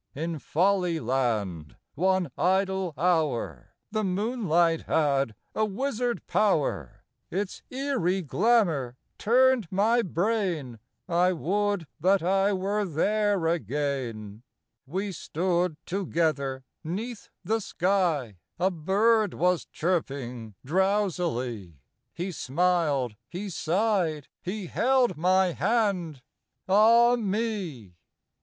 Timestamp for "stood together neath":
15.11-17.29